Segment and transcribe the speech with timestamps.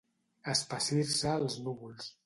[0.53, 2.15] Espessir-se els núvols.